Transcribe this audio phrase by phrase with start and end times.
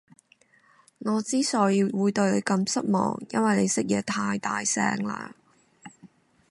[0.97, 5.33] 我之所以會對你咁失望，因為你食嘢太大聲喇